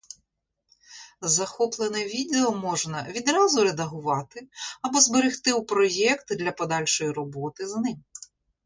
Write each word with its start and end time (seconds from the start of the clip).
Захоплене 1.21 2.05
відео 2.05 2.51
можна 2.51 3.07
відразу 3.11 3.63
редагувати 3.63 4.47
або 4.81 5.01
зберегти 5.01 5.53
у 5.53 5.63
проект 5.63 6.35
для 6.37 6.51
подальшої 6.51 7.11
роботи 7.11 7.67
з 7.67 7.75
ним. 7.75 8.03